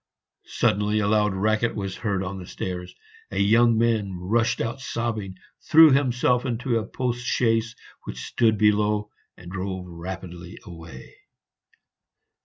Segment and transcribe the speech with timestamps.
[0.47, 2.95] Suddenly a loud racket was heard on the stairs;
[3.29, 5.37] a young man rushed out sobbing,
[5.69, 7.75] threw himself into a post chaise
[8.05, 11.17] which stood below, and drove rapidly away.